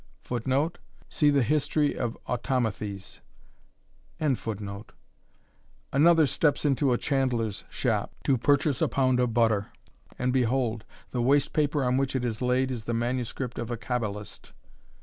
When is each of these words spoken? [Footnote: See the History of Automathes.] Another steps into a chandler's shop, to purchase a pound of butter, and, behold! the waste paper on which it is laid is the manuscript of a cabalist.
[Footnote: 0.23 0.79
See 1.09 1.29
the 1.29 1.43
History 1.43 1.95
of 1.95 2.17
Automathes.] 2.25 3.19
Another 5.91 6.25
steps 6.25 6.65
into 6.65 6.91
a 6.91 6.97
chandler's 6.97 7.63
shop, 7.69 8.11
to 8.23 8.35
purchase 8.35 8.81
a 8.81 8.87
pound 8.87 9.19
of 9.19 9.35
butter, 9.35 9.67
and, 10.17 10.33
behold! 10.33 10.85
the 11.11 11.21
waste 11.21 11.53
paper 11.53 11.83
on 11.83 11.97
which 11.97 12.15
it 12.15 12.25
is 12.25 12.41
laid 12.41 12.71
is 12.71 12.85
the 12.85 12.95
manuscript 12.95 13.59
of 13.59 13.69
a 13.69 13.77
cabalist. 13.77 14.53